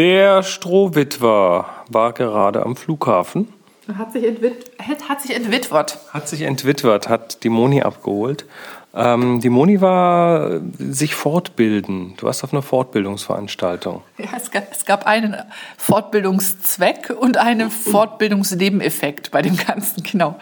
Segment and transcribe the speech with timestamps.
[0.00, 3.48] Der Strohwitwer war gerade am Flughafen.
[3.98, 4.70] Hat sich, entwit
[5.08, 5.98] hat sich entwitwert.
[6.12, 8.44] Hat sich entwitwert, hat die Moni abgeholt.
[8.92, 12.14] Ähm, die Moni war sich fortbilden.
[12.16, 14.02] Du warst auf einer Fortbildungsveranstaltung.
[14.18, 15.36] Ja, es gab, es gab einen
[15.76, 20.36] Fortbildungszweck und einen Fortbildungsnebeneffekt bei dem Ganzen, genau.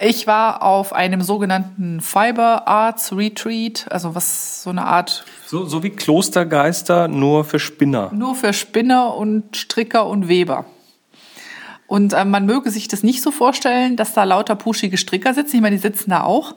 [0.00, 5.24] Ich war auf einem sogenannten Fiber Arts Retreat, also was so eine Art.
[5.46, 8.10] So, so wie Klostergeister, nur für Spinner.
[8.12, 10.66] Nur für Spinner und Stricker und Weber.
[11.86, 15.56] Und äh, man möge sich das nicht so vorstellen, dass da lauter puschige Stricker sitzen.
[15.56, 16.54] Ich meine, die sitzen da auch.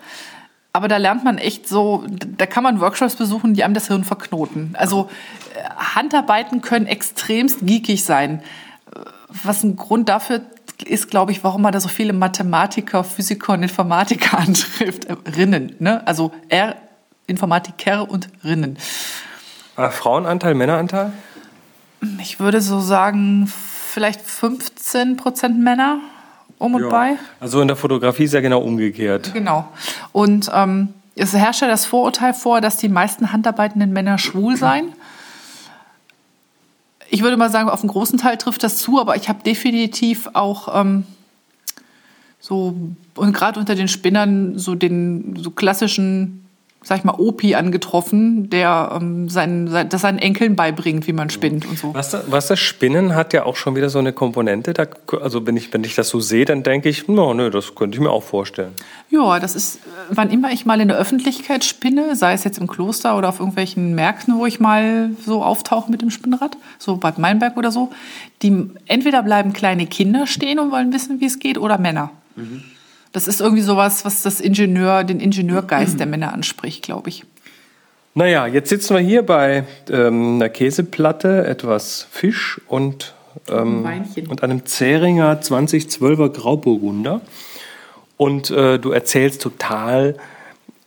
[0.73, 4.03] Aber da lernt man echt so, da kann man Workshops besuchen, die einem das Hirn
[4.03, 4.75] verknoten.
[4.77, 5.09] Also
[5.55, 8.43] äh, Handarbeiten können extremst geekig sein.
[9.43, 10.41] Was ein Grund dafür
[10.85, 15.05] ist, glaube ich, warum man da so viele Mathematiker, Physiker und Informatiker antrifft.
[15.05, 16.05] Äh, Rinnen, ne?
[16.05, 16.75] Also R,
[17.25, 18.77] Informatiker und Rinnen.
[19.75, 21.11] Äh, Frauenanteil, Männeranteil?
[22.21, 23.51] Ich würde so sagen,
[23.97, 26.01] vielleicht 15 Prozent Männer
[26.59, 26.89] um und ja.
[26.89, 27.17] bei.
[27.39, 29.33] Also in der Fotografie ist ja genau umgekehrt.
[29.33, 29.67] Genau.
[30.11, 34.93] Und ähm, es herrscht ja das Vorurteil vor, dass die meisten handarbeitenden Männer schwul seien.
[37.09, 40.29] Ich würde mal sagen, auf einen großen Teil trifft das zu, aber ich habe definitiv
[40.33, 41.03] auch ähm,
[42.39, 42.75] so,
[43.15, 46.46] und gerade unter den Spinnern, so den so klassischen
[46.83, 51.29] sag ich mal, Opi angetroffen, der ähm, sein, sein, das seinen Enkeln beibringt, wie man
[51.29, 51.93] spinnt und so.
[51.93, 54.73] Was, was das Spinnen hat ja auch schon wieder so eine Komponente.
[54.73, 54.85] Da,
[55.21, 57.97] also wenn ich, wenn ich das so sehe, dann denke ich, no, nö, das könnte
[57.97, 58.71] ich mir auch vorstellen.
[59.09, 62.67] Ja, das ist, wann immer ich mal in der Öffentlichkeit spinne, sei es jetzt im
[62.67, 67.17] Kloster oder auf irgendwelchen Märkten, wo ich mal so auftauche mit dem Spinnrad, so Bad
[67.17, 67.89] Meinberg oder so,
[68.43, 72.11] die entweder bleiben kleine Kinder stehen und wollen wissen, wie es geht, oder Männer.
[72.35, 72.63] Mhm.
[73.17, 77.23] Das ist irgendwie sowas, was das Ingenieur, den Ingenieurgeist der Männer anspricht, glaube ich.
[78.13, 83.15] Naja, jetzt sitzen wir hier bei ähm, einer Käseplatte, etwas Fisch und,
[83.49, 83.83] ähm,
[84.29, 87.21] und einem Zähringer 2012er Grauburgunder.
[88.17, 90.17] Und äh, du erzählst total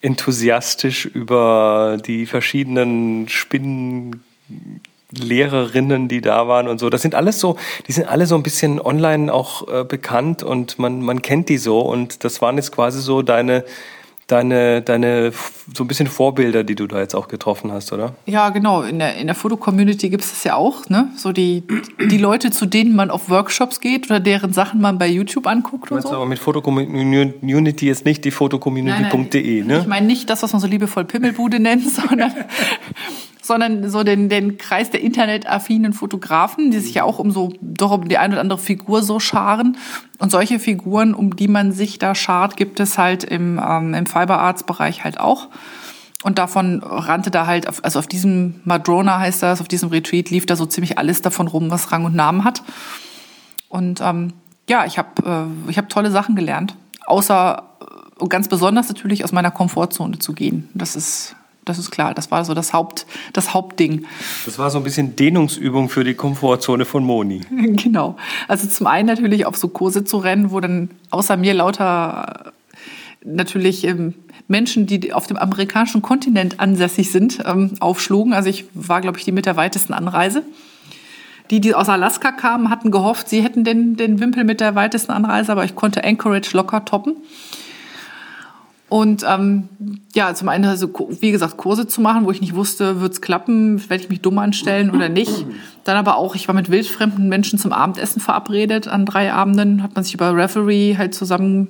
[0.00, 4.22] enthusiastisch über die verschiedenen Spinnen.
[5.12, 6.91] Lehrerinnen, die da waren und so.
[6.91, 7.56] Das sind alles so,
[7.87, 11.59] die sind alle so ein bisschen online auch äh, bekannt und man, man kennt die
[11.59, 13.65] so und das waren jetzt quasi so deine,
[14.31, 15.32] deine, deine
[15.75, 18.15] so ein bisschen Vorbilder, die du da jetzt auch getroffen hast, oder?
[18.26, 18.82] Ja, genau.
[18.82, 21.09] In der, in der Foto-Community gibt es das ja auch, ne?
[21.16, 21.65] So die,
[22.10, 25.91] die Leute, zu denen man auf Workshops geht oder deren Sachen man bei YouTube anguckt
[25.91, 26.10] und so.
[26.10, 29.78] aber mit Foto-Community ist nicht die fotocommunity.de, ne?
[29.81, 32.32] Ich meine nicht das, was man so liebevoll Pimmelbude nennt, sondern
[33.50, 37.91] sondern so den, den Kreis der internetaffinen Fotografen, die sich ja auch um so doch
[37.91, 39.77] um die eine oder andere Figur so scharen.
[40.21, 44.06] Und solche Figuren, um die man sich da schart, gibt es halt im, ähm, im
[44.06, 45.49] Fiber Arts Bereich halt auch.
[46.22, 50.47] Und davon rannte da halt, also auf diesem Madrona heißt das, auf diesem Retreat lief
[50.47, 52.62] da so ziemlich alles davon rum, was Rang und Namen hat.
[53.69, 54.33] Und ähm,
[54.69, 56.77] ja, ich habe äh, hab tolle Sachen gelernt.
[57.05, 57.65] Außer
[58.16, 60.69] und ganz besonders natürlich aus meiner Komfortzone zu gehen.
[60.72, 61.34] Das ist
[61.65, 62.15] das ist klar.
[62.15, 64.04] Das war so das, Haupt, das Hauptding.
[64.47, 67.41] Das war so ein bisschen Dehnungsübung für die Komfortzone von Moni.
[67.50, 68.16] genau.
[68.48, 72.53] Also zum einen natürlich auf so Kurse zu rennen, wo dann außer mir lauter
[73.25, 74.15] äh, natürlich ähm,
[74.48, 78.32] Menschen, die auf dem amerikanischen Kontinent ansässig sind, ähm, aufschlugen.
[78.32, 80.42] Also ich war, glaube ich, die mit der weitesten Anreise.
[81.50, 85.10] Die, die aus Alaska kamen, hatten gehofft, sie hätten den, den Wimpel mit der weitesten
[85.10, 87.16] Anreise, aber ich konnte Anchorage locker toppen.
[88.91, 89.69] Und ähm,
[90.15, 90.91] ja, zum einen, also,
[91.21, 94.37] wie gesagt, Kurse zu machen, wo ich nicht wusste, wird's klappen, werde ich mich dumm
[94.39, 95.47] anstellen oder nicht.
[95.84, 99.95] Dann aber auch, ich war mit wildfremden Menschen zum Abendessen verabredet an drei Abenden, hat
[99.95, 101.69] man sich über Referee halt zusammen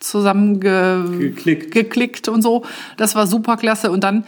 [0.00, 1.70] zusammen ge geklickt.
[1.72, 2.64] geklickt und so.
[2.98, 3.90] Das war super klasse.
[3.90, 4.24] Und dann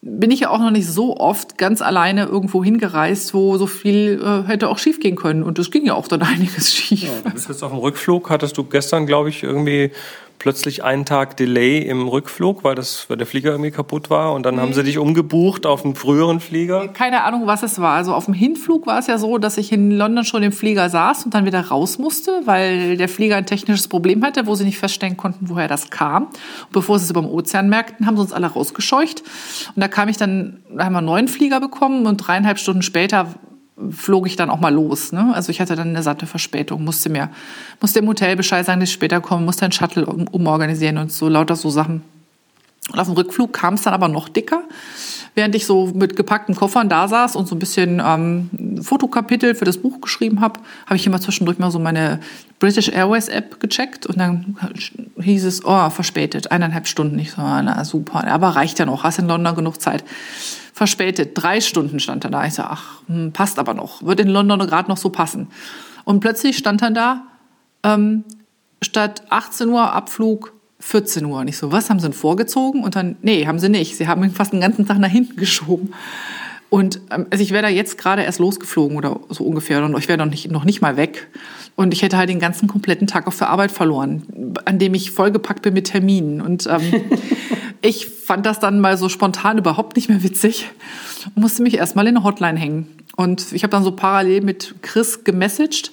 [0.00, 4.20] bin ich ja auch noch nicht so oft ganz alleine irgendwo hingereist, wo so viel
[4.20, 5.44] äh, hätte auch schief gehen können.
[5.44, 7.04] Und es ging ja auch dann einiges schief.
[7.04, 9.92] Ja, du bist jetzt auf dem Rückflug, hattest du gestern, glaube ich, irgendwie
[10.42, 14.34] plötzlich einen Tag Delay im Rückflug, weil, das, weil der Flieger irgendwie kaputt war.
[14.34, 14.60] Und dann mhm.
[14.60, 16.88] haben sie dich umgebucht auf einen früheren Flieger.
[16.88, 17.94] Keine Ahnung, was es war.
[17.94, 20.90] Also auf dem Hinflug war es ja so, dass ich in London schon im Flieger
[20.90, 24.64] saß und dann wieder raus musste, weil der Flieger ein technisches Problem hatte, wo sie
[24.64, 26.24] nicht feststellen konnten, woher das kam.
[26.24, 29.22] Und bevor sie es über dem Ozean merkten, haben sie uns alle rausgescheucht.
[29.76, 32.82] Und da kam ich dann, da haben wir einen neuen Flieger bekommen und dreieinhalb Stunden
[32.82, 33.28] später
[33.90, 35.12] flog ich dann auch mal los.
[35.12, 35.32] Ne?
[35.34, 37.30] Also ich hatte dann eine satte Verspätung, musste mir,
[37.80, 41.12] musste im Hotel Bescheid sagen, dass ich später komme, musste ein Shuttle um, umorganisieren und
[41.12, 42.02] so lauter so Sachen.
[42.92, 44.62] Und auf dem Rückflug kam es dann aber noch dicker.
[45.34, 49.64] Während ich so mit gepackten Koffern da saß und so ein bisschen ähm, Fotokapitel für
[49.64, 52.20] das Buch geschrieben habe, habe ich immer zwischendurch mal so meine
[52.58, 54.56] British Airways App gecheckt und dann
[55.18, 57.18] hieß es, oh, verspätet, eineinhalb Stunden.
[57.18, 60.04] Ich so, na super, aber reicht ja noch, hast in London genug Zeit.
[60.74, 62.44] Verspätet, drei Stunden stand er da.
[62.44, 65.48] Ich so, ach, hm, passt aber noch, wird in London gerade noch so passen.
[66.04, 67.22] Und plötzlich stand dann da,
[67.84, 68.24] ähm,
[68.82, 70.52] statt 18 Uhr Abflug
[70.82, 71.38] 14 Uhr.
[71.38, 72.82] Und ich so, was, haben sie denn vorgezogen?
[72.82, 73.96] Und dann, nee, haben sie nicht.
[73.96, 75.94] Sie haben ihn fast den ganzen Tag nach hinten geschoben.
[76.68, 79.82] Und ähm, also ich wäre da jetzt gerade erst losgeflogen oder so ungefähr.
[79.84, 81.28] Und ich wäre noch nicht, noch nicht mal weg.
[81.76, 85.12] Und ich hätte halt den ganzen kompletten Tag auf der Arbeit verloren, an dem ich
[85.12, 86.40] vollgepackt bin mit Terminen.
[86.40, 87.02] Und ähm,
[87.80, 90.68] ich fand das dann mal so spontan überhaupt nicht mehr witzig
[91.34, 92.88] und musste mich erstmal in eine Hotline hängen.
[93.16, 95.92] Und ich habe dann so parallel mit Chris gemessaged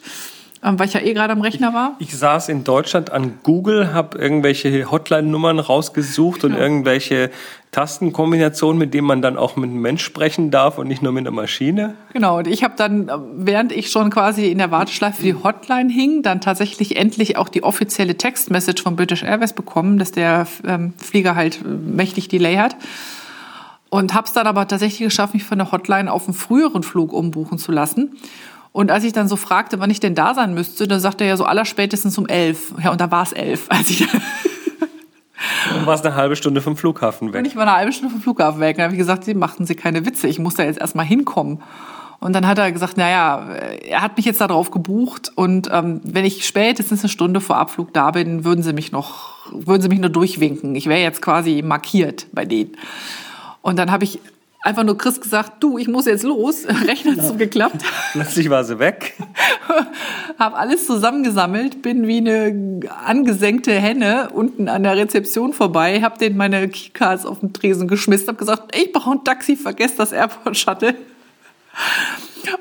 [0.62, 1.96] weil ich ja eh gerade am Rechner war.
[2.00, 6.60] Ich, ich, saß in Deutschland an Google, habe irgendwelche Hotline-Nummern rausgesucht und ja.
[6.60, 7.32] irgendwelche
[7.72, 11.22] Tastenkombinationen, mit denen man dann auch mit einem Mensch sprechen darf und nicht nur mit
[11.22, 11.96] einer Maschine.
[12.14, 15.36] Genau, und ich habe dann, äh, während ich schon quasi in der Warteschleife für die
[15.36, 20.46] Hotline hing, dann tatsächlich endlich auch die offizielle Textmessage von British Airways bekommen, dass der
[20.68, 22.76] ähm, Flieger halt äh, mächtig Delay hat.
[23.90, 27.12] Und habe es dann aber tatsächlich geschafft, mich von der Hotline auf einen früheren Flug
[27.12, 28.18] umbuchen zu lassen.
[28.72, 31.32] Und als ich dann so fragte, wann ich denn da sein müsste, dann sagte er
[31.32, 32.74] ja so allerspätestens um elf.
[32.84, 33.66] Ja, und da war es elf.
[33.70, 34.08] Als ich
[35.76, 37.40] und warst eine halbe Stunde vom Flughafen weg.
[37.40, 38.76] Und ich war eine halbe Stunde vom Flughafen weg.
[38.76, 40.28] Und dann habe ich gesagt, Sie machten Sie keine Witze.
[40.28, 41.62] Ich muss da jetzt erstmal hinkommen.
[42.20, 43.48] Und dann hat er gesagt, naja,
[43.88, 47.94] er hat mich jetzt darauf gebucht und ähm, wenn ich spätestens eine Stunde vor Abflug
[47.94, 50.76] da bin, würden sie mich noch, würden sie mich nur durchwinken.
[50.76, 52.72] Ich wäre jetzt quasi markiert bei denen.
[53.62, 54.20] Und dann habe ich
[54.62, 56.66] einfach nur Chris gesagt, du, ich muss jetzt los.
[56.68, 57.84] Rechner hat so geklappt.
[58.12, 59.14] Plötzlich war sie weg.
[60.40, 66.38] hab alles zusammengesammelt, bin wie eine angesenkte Henne unten an der Rezeption vorbei, hab den
[66.38, 70.58] meine Keycards auf den Tresen geschmissen, hab gesagt, ich brauche ein Taxi, vergesst das Airport
[70.58, 70.96] Shuttle.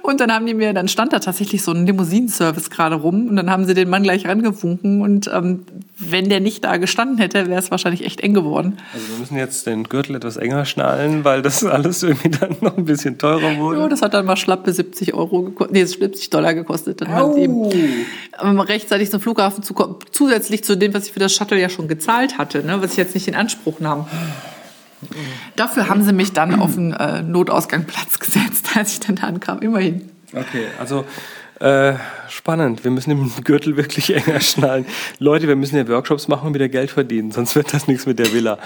[0.02, 3.36] Und dann haben die mir, dann stand da tatsächlich so ein Limousinenservice gerade rum und
[3.36, 5.64] dann haben sie den Mann gleich rangewunken und ähm,
[5.98, 8.78] wenn der nicht da gestanden hätte, wäre es wahrscheinlich echt eng geworden.
[8.94, 12.76] Also wir müssen jetzt den Gürtel etwas enger schnallen, weil das alles irgendwie dann noch
[12.76, 13.80] ein bisschen teurer wurde.
[13.80, 17.00] Ja, das hat dann mal schlappe 70 Euro gekostet, nee, 70 Dollar gekostet.
[17.00, 17.70] Dann halt eben
[18.42, 21.68] ähm, rechtzeitig zum Flughafen zu kommen, zusätzlich zu dem, was ich für das Shuttle ja
[21.68, 24.06] schon gezahlt hatte, ne, was ich jetzt nicht in Anspruch nahm.
[25.54, 28.47] Dafür haben sie mich dann auf den äh, Notausgangplatz gesetzt,
[28.78, 29.60] als ich dann da ankam.
[29.60, 30.10] Immerhin.
[30.32, 31.04] Okay, also
[31.60, 31.94] äh,
[32.28, 32.84] spannend.
[32.84, 34.86] Wir müssen den Gürtel wirklich enger schnallen.
[35.18, 38.20] Leute, wir müssen ja Workshops machen und wieder Geld verdienen, sonst wird das nichts mit
[38.20, 38.58] der Villa.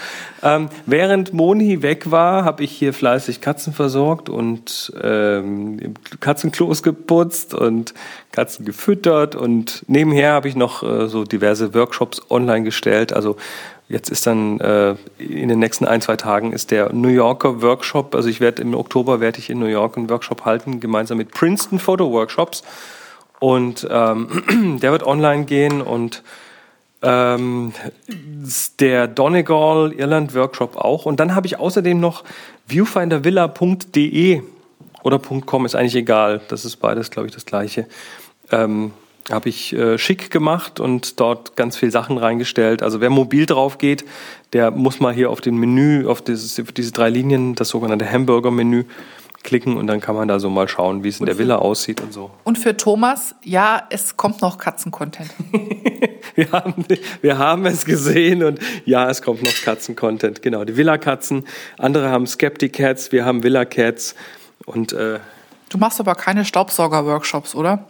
[0.43, 7.55] Ähm, während Moni weg war, habe ich hier fleißig Katzen versorgt und ähm, Katzenklos geputzt
[7.55, 7.95] und
[8.31, 13.11] Katzen gefüttert und nebenher habe ich noch äh, so diverse Workshops online gestellt.
[13.11, 13.37] Also
[13.93, 18.15] Jetzt ist dann äh, in den nächsten ein, zwei Tagen ist der New Yorker Workshop.
[18.15, 21.29] Also ich werde im Oktober werde ich in New York einen Workshop halten, gemeinsam mit
[21.29, 22.63] Princeton Photo Workshops.
[23.39, 26.23] Und ähm, der wird online gehen und
[27.03, 27.73] ähm,
[28.79, 31.05] der Donegal Irland Workshop auch.
[31.05, 32.23] Und dann habe ich außerdem noch
[32.65, 34.41] viewfindervilla.de
[35.03, 36.41] oder .com ist eigentlich egal.
[36.47, 37.85] Das ist beides, glaube ich, das gleiche.
[38.51, 38.91] Ähm,
[39.31, 42.83] habe ich äh, schick gemacht und dort ganz viele Sachen reingestellt.
[42.83, 44.03] Also wer mobil drauf geht,
[44.51, 48.09] der muss mal hier auf den Menü, auf, dieses, auf diese drei Linien, das sogenannte
[48.09, 48.85] Hamburger-Menü
[49.43, 52.01] klicken und dann kann man da so mal schauen, wie es in der Villa aussieht
[52.01, 52.31] und so.
[52.45, 55.29] Und für Thomas, ja, es kommt noch Katzen-Content.
[56.35, 56.85] wir, haben,
[57.21, 60.41] wir haben es gesehen und ja, es kommt noch Katzen-Content.
[60.41, 61.45] Genau, die Villa-Katzen.
[61.77, 64.15] Andere haben Skeptic Cats, wir haben Villa-Cats
[64.65, 65.19] und äh,
[65.69, 67.87] Du machst aber keine Staubsauger-Workshops, oder?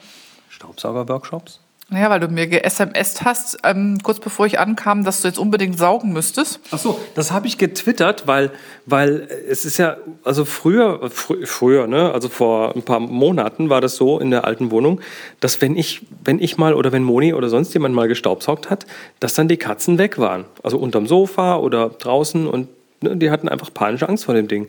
[0.64, 1.60] Staubsauger-Workshops?
[1.90, 5.78] Naja, weil du mir ge-SMS hast, ähm, kurz bevor ich ankam, dass du jetzt unbedingt
[5.78, 6.62] saugen müsstest.
[6.72, 8.52] Ach so, das habe ich getwittert, weil,
[8.86, 13.82] weil es ist ja, also früher, fr früher, ne, also vor ein paar Monaten war
[13.82, 15.02] das so in der alten Wohnung,
[15.42, 18.86] dass wenn ich, wenn ich mal oder wenn Moni oder sonst jemand mal gestaubsaugt hat,
[19.20, 20.46] dass dann die Katzen weg waren.
[20.64, 22.70] Also unterm Sofa oder draußen und
[23.02, 24.68] ne, die hatten einfach panische Angst vor dem Ding.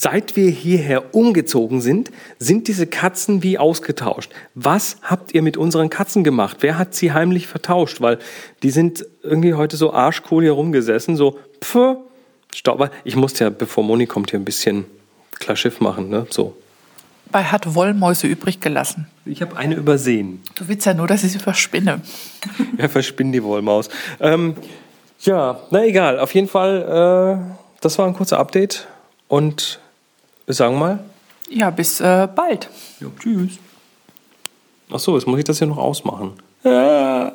[0.00, 4.30] Seit wir hierher umgezogen sind, sind diese Katzen wie ausgetauscht.
[4.54, 6.58] Was habt ihr mit unseren Katzen gemacht?
[6.60, 8.00] Wer hat sie heimlich vertauscht?
[8.00, 8.20] Weil
[8.62, 11.96] die sind irgendwie heute so arschcool hier rumgesessen, so pff,
[12.54, 12.92] Stauber.
[13.02, 14.84] Ich musste ja, bevor Moni kommt, hier ein bisschen
[15.40, 16.28] klar Schiff machen, ne?
[16.30, 16.56] So.
[17.32, 19.08] Bei hat Wollmäuse übrig gelassen.
[19.24, 20.44] Ich habe eine übersehen.
[20.54, 22.02] Du willst ja nur, dass ich sie verspinne.
[22.78, 23.88] ja, verspinn die Wollmaus.
[24.20, 24.54] Ähm,
[25.22, 26.20] ja, na egal.
[26.20, 28.86] Auf jeden Fall, äh, das war ein kurzer Update
[29.26, 29.80] und
[30.48, 30.98] wir sagen mal.
[31.50, 32.68] Ja, bis äh, bald.
[33.00, 33.58] Ja, tschüss.
[34.90, 36.32] Ach so, jetzt muss ich das hier noch ausmachen.
[36.64, 37.32] Ja.